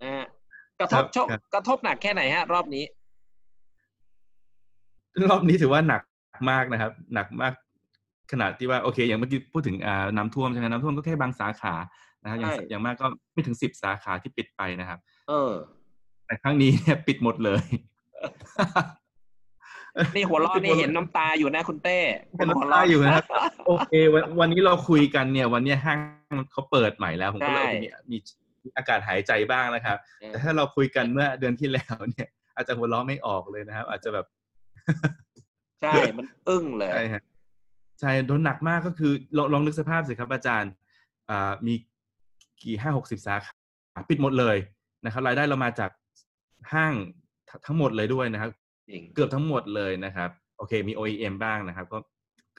[0.03, 0.27] นะฮะ
[0.81, 2.85] กระทบชกกระทบหนักแค่ไหนฮะ รอบนี้
[5.31, 6.03] รอบนี้ถือว่าหนัก
[6.51, 7.53] มากนะครับ หนักมาก
[8.33, 11.75] ขนาดที่ว่าโอเค อย่างเมื่อกี้พูดถึงอ่าน้ำท่วมใช่ไหมน้ำท่วมก็แค่บางสาขา
[12.23, 15.53] นะครับอย่างอย่างมากก็ไม่ถึงสิบสาขาที่ปิดไปนะครับ เออ
[16.27, 17.65] แต่ครั้งนี้เนี่ยปิดหมดเลย
[20.15, 21.99] นี่หัวเราะนี่เห็นน้ำตาอยู่นะคุณเต้
[22.37, 23.25] เห็นน้ำตาอยู่นะครับ
[23.67, 25.99] โอเควันวันนี้เราคุยกันเนี่ย วันนี้ห้าง
[26.53, 27.67] เขาเปิดใหม่แล้ว ผมก็เลย
[28.11, 28.17] มี
[28.63, 29.97] มีอากาศหายใจบ้างนะครับ
[30.29, 34.27] แต่ถ้าเราคุยกันเมื่อเดือนที่แล้วเนี่ย อาจจะหัวเราะไม่ออกเลยนะครับ อาจจะแบบ
[35.83, 37.23] ใช่มันอึ้งเลยใช่ฮะ
[38.01, 40.73] ใช่โดนหนักมากก็คือลองลองนึกสภาพสิครับอาจารย์
[41.31, 41.75] อ่ามี
[42.63, 44.57] กี่ห้าหกสิบสาขาปิดหมดเลย
[45.05, 45.91] นะครับ รายได้เรามาจาก
[46.73, 46.93] ห้าง
[47.67, 48.51] ทั้งหมดเลยด้วยนะครับ
[49.15, 51.99] เกือบทั้งหมดเลยนะครับ โอเคมี OEM บ้างนะครับ ก็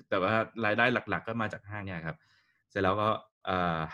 [0.10, 0.34] แต่ว่า
[0.65, 2.17] รายได้หลัก ๆ ก็มาจากห้างเนี่ยครับ
[2.69, 3.10] เสร็จแล้วก็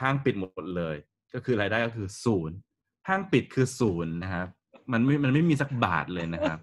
[0.02, 0.96] ห้างปิดหมดเลย
[1.34, 2.58] ก็คือรายได้ก็คือศูนย์
[3.08, 4.48] ห้างปิดคือศูนย์นะครับ
[4.92, 6.60] มันไม่มันไม่มีสักบาทเลยนะครับ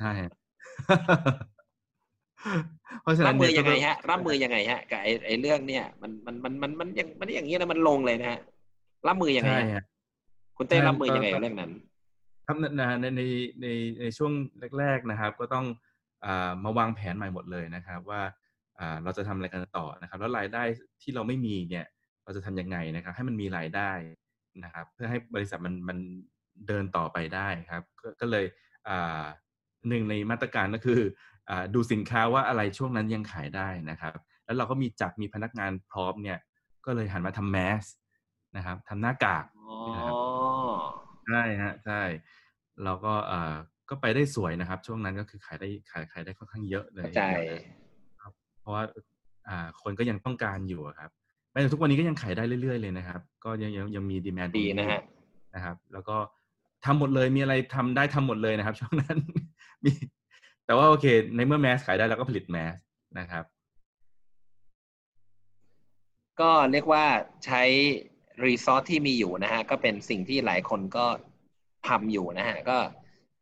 [0.00, 0.12] ใช่
[3.02, 8.40] เพราะฉะนั้นรับมือยังไงฮะ รับมือยังไงฮะกับไอ้ไอ้เรื่องเนี่ย มันมันมันมันมันยังมันอย่างนี้นะมันลงเลยนะฮะ
[9.08, 9.52] รับมือยังไง
[10.56, 11.72] คุณเต้รับมือยังไงเรื่องนั้น
[12.46, 12.64] ครับใน
[13.02, 13.22] ใน
[13.62, 13.66] ใน
[14.00, 14.32] ในช่วง
[14.78, 15.66] แรก ๆนะครับ ก็ต้อง
[16.24, 18.22] อ่ามาวางแผนใหม่หมดเลยนะครับ ว่า
[18.78, 20.62] อ่าเราจะทำอะไรกันต่อนะครับ แล้วรายได้
[21.02, 21.86] ที่เราไม่มีเนี่ย
[22.24, 23.90] เราจะทํำยังไงนะครับ ให้มันมีรายได้
[24.64, 25.98] นะครับ เพื่อให้บริษัทมันมัน
[26.68, 27.82] เดินต่อไปได้ครับ
[28.20, 28.44] ก็เลย
[28.88, 29.22] อ่า
[29.88, 31.00] หนึ่งในมาตรการก็คือ
[31.74, 36.38] ดูสินค้าว่าอะไรช่วงนั้นยังขายได้นะครับ แล้วเราก็มีจับมีพนักงานพร้อมเนี่ย
[36.86, 37.84] ก็เลยหันมาทำแมส
[38.56, 39.44] นะครับทำหน้ากาก
[39.94, 40.14] นะครับ
[41.26, 42.00] ใช่ฮะใช่
[42.84, 43.54] เราก็เอ่อ
[43.88, 47.30] ก็ไปได้สวยนะครับ ช่วงนั้นก็คือขายได้ขายขายได้ค่อนข้างเยอะเลยใช่
[48.60, 48.82] เพราะว่า
[49.48, 51.10] อ่าคนก็ยังต้องการอยู่ครับ
[51.50, 55.00] แม้แต่ทุกวันนี้ก็ยังขายได้เรื่อย ๆ เลยนะครับ ก็ยังยังยังมีดีแมนดีนะฮะ
[55.54, 56.16] นะครับ แล้วก็
[56.84, 59.18] ทำหมดเลยมีอะไรทำได้ทำหมดเลยนะครับ ช่วงนั้น
[59.84, 59.92] มี
[60.66, 62.76] แต่ว่าโอเค ในเมื่อแมสขายได้เราก็ผลิตแมส
[63.18, 63.44] นะครับ
[66.40, 67.04] ก็เรียกว่า
[67.44, 67.62] ใช้
[68.44, 71.06] รีซอสที่มีอยู่นะฮะ ก็เป็นสิ่งที่หลายคนก็
[71.88, 72.78] ทำอยู่นะฮะ ก็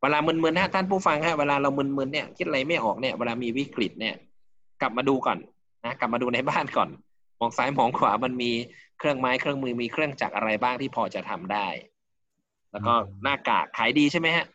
[0.01, 4.15] เวลามึนๆนะท่านผู้ฟังฮะเวลาเรามึนๆเนี่ยคิดอะไรไม่ออกเนี่ยเวลามีวิกฤตเนี่ย
[4.81, 5.39] กลับมาดูก่อน
[5.85, 6.89] นะกลับมาดูในบ้านก่อน
[7.41, 8.51] มองซ้ายมองขวามันมี
[8.99, 11.69] เครื่องไม้เครื่องมือมีเครื่องจักรอะไรบ้างที่พอจะทำได้
[12.73, 14.47] แล้วก็หน้ากากขายดีใช่ไหมฮะ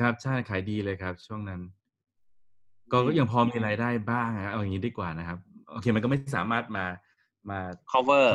[0.00, 1.60] ครับใช่ขายดีเลยครับ ช่วงนั้น
[2.92, 5.38] ก็ยังพอมีรายได้บ้างนะเอาอย่างนี้ดีกว่านะครับ
[5.70, 6.86] โอเคมันก็ไม่สามารถมา
[7.50, 7.60] มา
[7.92, 8.26] cover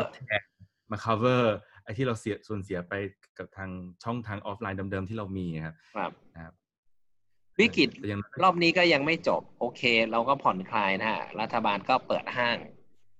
[0.91, 1.43] มา cover
[1.83, 2.93] ไอ้ที่เราเสียส่วนเสียไป
[3.37, 3.69] กับทาง
[4.03, 6.53] ช่องทางออฟไลน์เดิมๆที่เรามีครับครับนะครับ
[7.59, 7.89] วิกฤต
[8.43, 12.57] รอบนี้ก็ยังไม่จบ โอเค เราก็ผ่อนคลายนะฮะรัฐบาลก็เปิดห้าง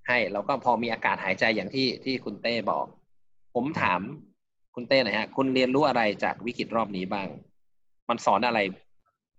[0.07, 2.85] ให้เราก็พอมีอากาศหายใจอย่างที่ที่คุณเต้บอก
[3.55, 3.99] ผมถาม
[4.75, 7.27] คุณเต้หน่อยฮะ คุณเรียนรู้อะไรจากวิกฤตรอบนี้บ้าง
[8.09, 8.59] มันสอนอะไร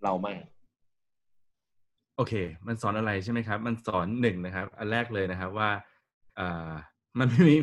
[0.04, 0.36] เรามั่ง
[2.16, 2.34] โอเค
[2.66, 5.70] มันสอนอะไรใช่ไหมครับ มันสอนหนึ่งนะครับ อันแรกเลยนะครับว่า
[6.38, 6.70] อ่า
[7.18, 7.56] มันไม่มี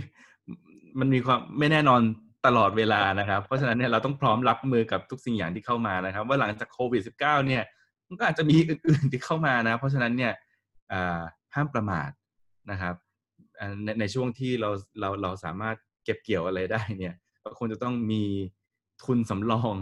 [1.00, 2.02] มันมีความไม่แน่นอน
[2.46, 7.64] ตลอดเวลานะครับ เพราะฉะนั้นเนี่ยเราต้องพร้อมรับมือกับทุกสิ่งอย่างที่เข้ามานะครับ ว่าหลังจากโควิด -19 เนี่ย
[8.08, 10.34] มันก็อาจจะมีอื่นๆที่เข้ามานะ เพราะฉะนั้นเนี่ย
[11.56, 12.10] ห้ามประมาท
[12.72, 12.96] นะครับ
[13.84, 18.24] ในในช่วงที่เราเราเราสามารถเก็บเกี่ยวอะไรได้เนี่ยก็ควรจะต้องมี
[19.04, 19.76] ทุนสำรอง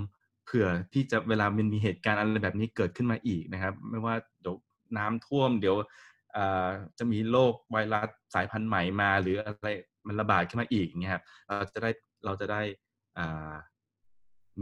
[0.46, 4.56] เผื่อที่จะเวลามันมีเหตุการณ์อะไรแบบนี้เกิดขึ้นมาอีกนะครับ ไม่ว่าเดี๋ยว
[4.98, 5.76] น้ำท่วม เดี๋ยว
[7.00, 9.68] จะมีโรคไวรัสสายพันธุ์ใหม่มาหรืออะไร
[10.08, 11.90] มันระบาดขึ้นมาอีกเนี่ยครับเราจะได้
[12.26, 12.62] เราจะได้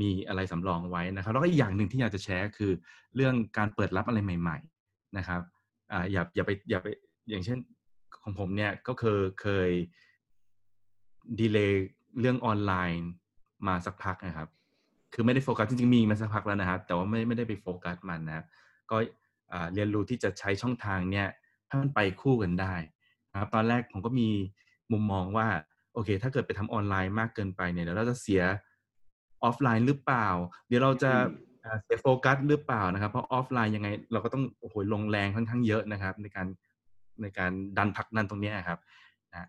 [0.02, 2.72] มีอะไรสำรองไว้นะครับ แล้วก็อีกอย่างหนึ่งที่อยากจะแชร์คือ
[3.16, 5.42] เรื่องการเปิดรับอะไรใหม่ ๆนะครับ
[5.92, 6.88] ออย่าอย่าไปอย่าไป
[7.30, 7.58] อย่างเช่น
[8.24, 9.70] ของผมเนี่ยก็เคยเคย
[11.40, 11.88] ดีเลย์
[12.20, 13.10] เรื่องออนไลน์
[13.68, 14.50] มาสักพักนะครับ
[15.14, 18.46] คือไม่ได้โฟกัสจริงๆมีมาสักพักแล้วนะครับ แต่ว่าไม่ไม่ได้ไปโฟกัสมันนะครับ
[18.92, 18.98] ก็
[19.74, 21.28] เรียนรู้ที่จะใช้ช่องทางเนี่ย
[21.68, 22.74] ให้มันไปคู่กันได้
[23.32, 24.30] นะครับตอนแรกผมก็มี
[24.92, 25.48] มุมมองว่า
[25.94, 28.42] โอเค ถ้าเกิดไปทำออนไลน์มากเกินไปเนี่ยเดี๋ยวเราจะเสีย
[29.44, 30.28] ออฟไลน์หรือเปล่า
[30.68, 31.12] เดี๋ยวเราจะ
[31.84, 36.48] เสียโฟกัสหรือเปล่านะครับ เพราะออฟไลน์ยังไงเราก็ต้องโอ้โหลงแรงค่อนข้างเยอะนะครับ ในการ
[37.22, 38.80] ในการดันผลักดันตรงนี้ครับ
[39.32, 39.48] นะ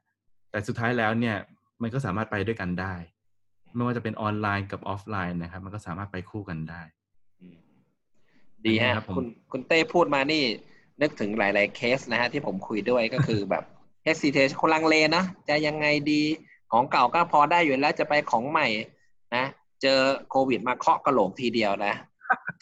[0.50, 1.37] แต่สุดท้ายแล้วเนี่ย
[1.83, 2.94] มันก็สามารถไปด้วยกันได้
[3.74, 6.82] ไม่ว่าจะเป็นออนไลน์กับออฟไลน์นะครับ มันก็สามารถไปคู่กันได้
[8.66, 10.42] ดีฮะคุณคุณเต้พูดมานี่
[11.02, 13.64] นึกถึงหลาย ๆ เคสนะฮะที่ผมคุยด้วยก็คือแบบ
[14.04, 16.22] hesitate คนลังเลนะจะยังไงดี
[16.72, 18.66] ของเก่าก็พอได้อยู่แล้วจะไปของใหม่
[19.37, 19.44] นะ
[19.82, 19.98] เจอ
[20.30, 21.94] โควิดมาเคาะกระโหลกทีเดียวนะ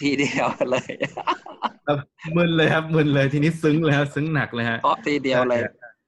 [0.01, 0.91] ทีเดียวเลย
[2.37, 5.61] มึนเลยครับมึนเลยทีนี้ซึ้งเลยครับซึ้งหนักเลยฮะเคาะทีเดียวเลย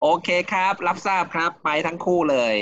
[0.03, 2.55] โอเคครับ รับทราบครับไปทั้งคู่เลย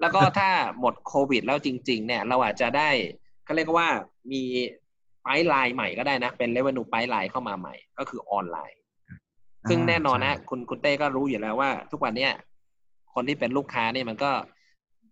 [0.00, 2.90] แล้วก็ถ้าหมดโควิดแล้วจริง ๆ เนี่ย เราอาจจะได้
[3.44, 3.88] เขาเรียกว่า
[4.32, 4.42] มี
[5.22, 8.78] pipeline ใหม่ก็ได้นะ เป็น revenue pipeline เข้ามาใหม่ ก็คือออนไลน์
[9.68, 12.32] ซึ่งแน่นอนนะ คุณคุณเต้ก็รู้อยู่แล้วว่า ทุกวันเนี้ย
[13.14, 14.30] คนที่เป็นลูกค้านี่มันก็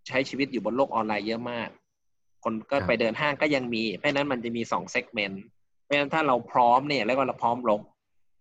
[0.08, 1.68] ใช้ชีวิตอยู่บนโลกออนไลน์เยอะมาก
[2.44, 5.42] คนก็ไปเดินห้างก็ยังมี เพราะนั้นมันจะมีสองเซกเมนต์
[5.82, 7.80] เพราะฉะนั้นถ้าเราพร้อมเนี่ยแล้วก็เราพร้อมลง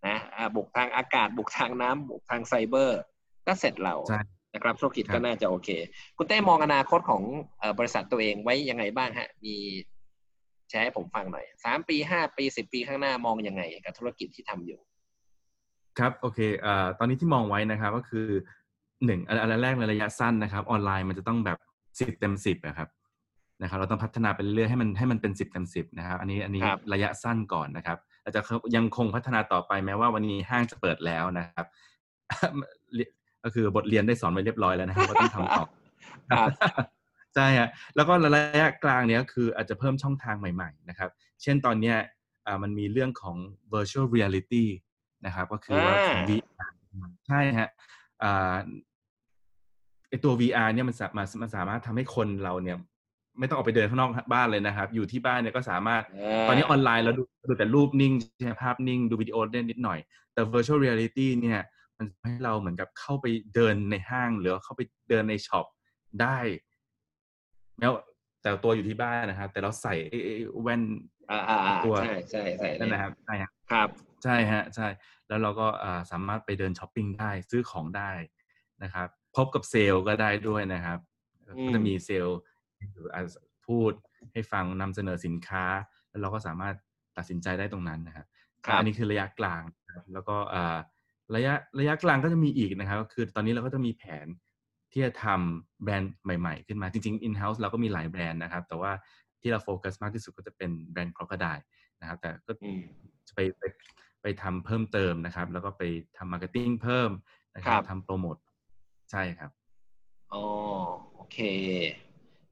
[0.06, 0.16] นะ
[0.56, 3.00] บุกทางอากาศบุกทางน้ำบุกทางไซเบอร์
[3.46, 3.94] ก็เสร็จเรา
[4.56, 5.68] นะครับธุรกิจก็น่าจะโอเค
[6.16, 7.22] คุณเต้มองอนาคตของ
[7.78, 9.54] บริษัทตัวเองไว้ยังไงบ้างฮะ มี
[10.70, 14.80] แชร์ให้ผมฟังหน่อยสามปีห้าปีสิบปีข้างหน้ามองยังไง กับธุรกิจที่ทำอยู่
[15.98, 18.26] ครับโอเคเอ่อตอนนี้ที่มองไว้นะครับ ก็คือ
[19.04, 21.58] หนึ่งอันแรกในระยะสั้นนะครับ ออนไลน์มันจะต้องแบบ
[21.98, 22.88] สิบเต็มสิบนะครับ
[23.62, 28.40] นะครับ เราต้องพัฒนาไปเรื่อยๆให้มันให้มันเป็นสิบเต็มสิบนะครับ อันนี้อันนี้ระยะสั้นก่อนนะครับเราจะ
[28.76, 31.66] ยังคงพัฒนาต่อไปแม้ว่าวันนี้ห้างจะเปิดแล้วนะครับ
[33.46, 35.64] ก็คือบทเรียนได้สอนไปเรียบร้อยแล้วนะครับว่าต้องทำต่อ
[37.34, 38.30] ใช่ฮะแล้วก็ระ
[38.60, 41.10] ยะกลางเนี้ยคืออาจจะเพิ่มช่องทางใหม่ ๆ นะครับ
[41.42, 41.96] เช่นตอนเนี้ย
[42.62, 43.36] มันมีเรื่องของ
[43.72, 44.64] virtual reality
[45.26, 46.72] นะครับก็คือว่าของ VR
[47.28, 47.68] ใช่ฮะ
[50.08, 52.76] ไอตัว VR เนี่ยมันสามารถมันสามารถทำให้คนเราเนี่ย
[53.38, 56.02] ไม่ต้องออกไปเดินข้างนอกบ้านเลยนะครับ อยู่ที่บ้านเนี่ยก็สามารถ
[56.48, 59.98] ตอนนี้ออนไลน์เราดูดูแต่รูปนิ่งใช่ภาพนิ่ง ดูวิดีโอได้นิดหน่อย
[60.32, 61.60] แต่ virtual reality เนี่ย
[61.98, 65.66] มันให้เราเหมือนกับเข้าไปเดินในห้างหรือเข้าไปเดินในช็อป
[66.22, 66.38] ได้
[67.80, 67.92] แล้ว
[68.42, 69.94] แต่ตัวอยู่ที่บ้านนะครับแต่เราใส่
[70.62, 70.82] แว่น
[71.84, 73.34] ตัวใช่ใช่ใส่นั่นนะครับใช่
[73.72, 73.88] ครับ
[74.24, 74.88] ใช่ฮะใช่
[75.28, 75.66] แล้วเราก็
[76.10, 78.10] สามารถไปเดินช้อปปิ้งได้ซื้อของได้
[78.82, 80.98] นะครับ พบกับเซลล์ก็ได้ด้วยนะครับ
[81.46, 82.38] ก็จะมีเซลล์
[83.66, 83.92] พูด
[84.32, 85.64] ให้ฟังนำเสนอสินค้า
[86.08, 86.74] แล้วเราก็สามารถ
[87.16, 88.26] ตัดสินใจได้ตรงนั้นนะครับ
[88.78, 89.62] อันนี้คือระยะกลาง
[90.12, 90.36] แล้วก็
[91.34, 94.26] ระยะระยะกลางก็จะมีอีกนะครับ คือตอนนี้เราก็จะมีแผน
[94.92, 98.92] ที่จะทำแบรนด์ใหม่ ๆ ขึ้นมาจริงๆ in-house เราก็มีหลายแบรนด์นะครับ แต่ว่า
[99.40, 101.64] ที่เราโฟกัสมากที่สุดก็จะเป็นแบรนด์ Crocodile
[102.00, 102.52] นะครับ แต่ก็
[103.28, 103.62] จะไปไป
[104.22, 105.82] ไปทำเพิ่มเติมนะครับ แล้วก็ไป
[106.16, 107.10] ทำ marketing เพิ่ม
[107.54, 108.36] นะครับทำโปรโมท
[109.10, 109.50] ใช่ครับ
[110.32, 110.42] อ๋อ
[111.14, 111.38] โอเค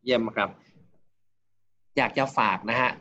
[0.05, 0.51] เยี่ยมครับ
[1.97, 2.93] อยากจะฝากนะฮะ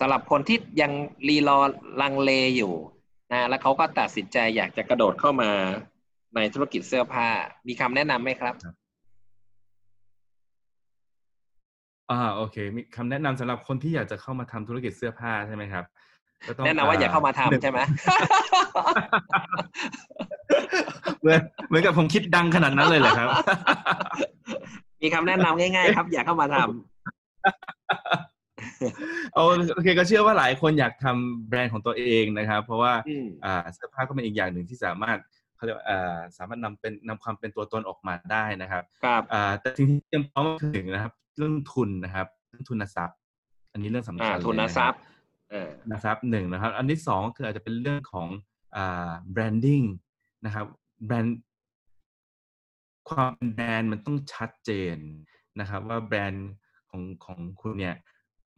[0.00, 0.92] สำหรับคนที่ยัง
[1.28, 1.58] รีรอ
[2.00, 2.72] ลังเลอยู่
[3.32, 5.50] นะแล้วเขาก็ตัดสินใจอยากจะกระโดดเข้ามา
[6.34, 7.28] ในธุรกิจเสื้อผ้า
[7.68, 8.54] มีคำแนะนำไหมครับ
[12.10, 15.84] อ่าโอเค มีคำแนะนำสำหรับคนที่อยากจะเข้ามาทำธุรกิจเสื้อผ้าใช่ไหมครับ
[16.66, 17.78] แนะนำว่าอย่าเข้ามาทำใช่ไหม
[21.20, 23.28] เหมือนเหมือนกับผมคิดดังขนาดนั้นเลยเหรอครับ
[25.02, 28.31] มีคำแนะนำง่าย ๆ ครับ อย่าเข้ามาทำ
[29.74, 32.92] โอเคก็เชื่อว่าหลายคนอยากทำแบรนด์ของตัวเองนะครับ เพราะว่า
[33.44, 35.18] อ่าเสื้อผ้าก็เป็นอีกอย่างหนึ่งที่สามารถ
[35.56, 35.78] เขาเรียก
[36.38, 39.22] สามารถนำเป็นนำความเป็นตัวตนออกมาได้นะครับครับ
[39.60, 43.18] แต่สิ่งที่ยังพร้อมคือหนึ่งนะครับ เรื่องทุนนะครับเรื่องทุนทรัพย์
[43.72, 45.00] อันนี้เรื่องสำคัญเลยทุนทรัพย์
[45.92, 48.28] นะครับหนึ่งนะครับ อันที่สองคืออาจจะเป็นเรื่องของ
[48.76, 49.82] อ่าแบรนดิ้ง
[50.44, 50.66] นะครับ
[51.06, 51.38] แบรนด์
[53.08, 54.96] ความเป็นแบรนด์มันต้องชัดเจน
[55.60, 56.50] นะครับ ว่าแบรนด์
[56.90, 57.96] ของของคุณเนี่ย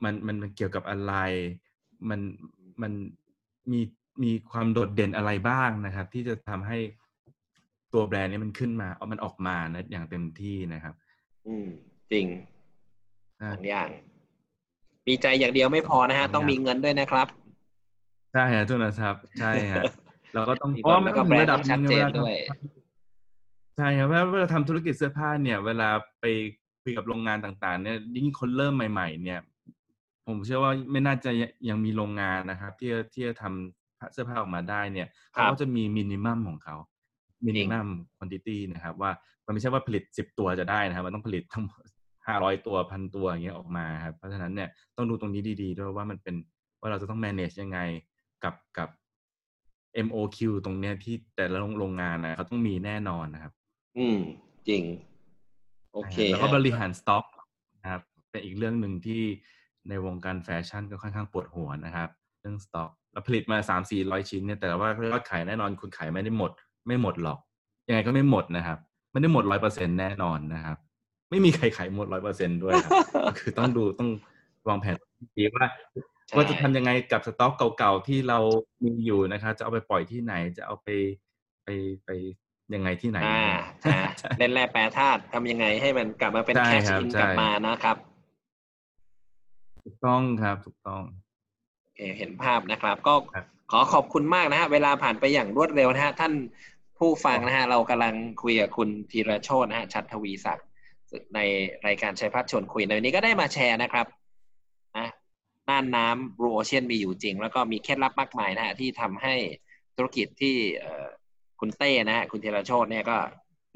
[0.03, 1.15] มันมันเกี่ยวกับอะไร
[2.11, 2.21] มัน
[2.83, 2.93] มัน
[3.73, 3.81] มี
[4.23, 6.79] มีความโดดเด่นอะไรบ้างนะครับ ที่จะทำให้
[7.93, 10.95] ตัวแบรนด์นี้มันขึ้นมาเอามันออกมานะอย่างเต็มที่นะครับ
[11.47, 11.67] อืม
[12.13, 12.27] จริง
[13.53, 13.89] สองอย่าง
[15.07, 17.27] มีใจอย่างเดียวไม่พอนะฮะ ต้องมีเงินด้วยนะครับ
[18.33, 19.83] ใช่ฮะทุนทรัพย์ใช่ฮะ
[20.35, 22.35] เราก็ต้องเพราะมันต้องระดับชัดเจนด้วย
[23.77, 25.89] ใช่ครับเวลาทำธุรกิจเสื้อผ้าเนี่ย เวลา
[26.21, 26.25] ไป
[26.83, 29.41] คุยกับโรงงานต่าง ๆ เนี่ยยิ่งคนเริ่มใหม่ ๆ เนี่ย
[30.27, 31.31] ผมเชื่อว่าไม่น่าจะ
[31.69, 36.77] ยังมีโรงงานนะครับ ที่ที่จะทำเสื้อผ้าออกมาได้เนี่ยเขาก็จะมีมินิมัมของเขา
[37.47, 39.11] มินิมัมคุณติตี้นะครับ ว่า
[39.47, 41.65] มันไม่ใช่ว่าผลิตสิบตัวจะได้นะครับ มันต้องผลิตทั้ง
[42.27, 46.35] ห้าร้อยตัวพันตัวอย่างเงี้ยออกมาครับเพราะฉะนั้นเนี่ยต้องดูตรงนี้ดีๆด้วยว่ามันเป็น
[46.81, 47.79] ว่าเราจะต้อง manage ยังไง
[48.45, 48.89] กับกับ
[50.07, 53.53] MOQ ตรงเนี้ยที่แต่ละโรงงานนะเขาต้องมีแน่นอนนะครับ
[53.99, 54.19] อืม
[54.69, 54.83] จริง
[55.93, 57.25] โอเค แล้วก็บริหารสต็อก
[57.83, 59.23] นะครับเป็นอีกเรื่องหนึ่งที่
[59.89, 62.09] ในวงการแฟชั่นก็ค่อนข้างปวดหัวนะครับ
[62.41, 66.51] เรื่องสต็อกเราผลิตมาสามสี่ร้อยชิ้นเนี่ยแต่ว่ายอดขายแน่นอนคุณขายไม่ได้หมด
[66.87, 67.39] ไม่หมดหรอก
[67.89, 68.79] ยังไงก็ไม่หมดนะครับ
[69.13, 70.77] ไม่ได้หมดร้อยเปอร์เซ็นแน่นอนนะครับ
[71.31, 72.93] ไม่มีใครขายหมดร้อยเปอร์เซ็นด้วยครับ
[73.39, 74.11] คือต้องดูต้อง
[74.69, 74.95] วางแผน
[75.39, 75.67] ดีว่า
[76.37, 78.39] ว่าจะทำยังไงกับสต็อกเก่าๆที่เรา
[78.85, 80.89] มีอยู่นะครับ จะเอาไปปล่อยที่ไหนจะเอาไป
[81.65, 81.69] ไป
[82.05, 82.11] ไป
[82.75, 83.19] ยังไงที่ไหน
[84.39, 87.97] เล่นแร่แปรธาตุทำยังไงให้มันกลับมาเป็นแคชอินกลับมานะครับ
[89.85, 91.03] ถูกต้องครับถูกต้อง
[92.19, 93.15] เห็นภาพนะครับ ก็
[93.71, 96.33] ขอขอบคุณมากนะฮะเวลาผ่านไปอย่างรวดเร็วนะฮะท่าน
[96.99, 100.67] ผู้ฟังนะฮะเรากำลังคุยกับคุณธีรโชตนะฮะชัดทวีศักดิ์
[101.35, 101.41] ใน
[101.87, 104.07] รายการชัยพัฒชนคุยในวันนี้ก็ได้มาแชร์นะครับ
[104.99, 105.09] นะ
[105.69, 109.35] น่านน้ำบรูโอเชียนมีอยู่จริง แล้วก็มีเคล็ดลับมากมายนะฮะที่ทำให้
[109.97, 110.57] ธุรกิจที่
[111.61, 113.17] คุณเต้นะฮะคุณเทรโชตเนี่ยก็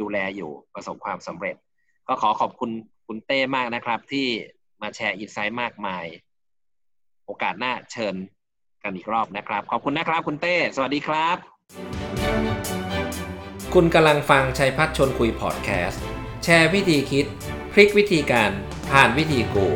[0.01, 1.57] ดูแลอยู่ประสบความสำเร็จ
[2.09, 2.71] ก็ขอขอบคุณ
[3.07, 4.27] คุณเต้มากนะครับ ที่
[4.83, 6.05] มาแชร์อินไซต์มากมาย
[7.27, 8.15] โอกาสหน้าเชิญ
[8.83, 11.37] กันอีกรอบนะครับ ขอบคุณนะครับคุณเต้ สวัสดีครับ
[13.75, 16.03] คุณกำลังฟังชัยพัฒชนคุยพอดแคสต์
[16.45, 17.27] แชร์วิธีคิด
[17.73, 18.51] พลิกวิธีการ
[18.91, 19.67] ผ่านวิธีกู